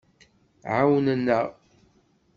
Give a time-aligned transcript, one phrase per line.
[0.75, 1.47] Ɛawnen-aɣ.